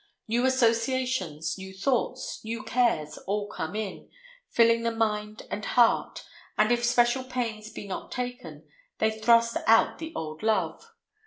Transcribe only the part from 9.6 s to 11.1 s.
out the old love.